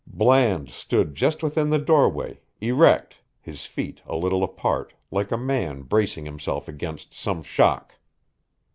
[0.07, 5.83] Bland stood just within the doorway, erect, his feet a little apart, like a man
[5.83, 7.93] bracing himself against some shock.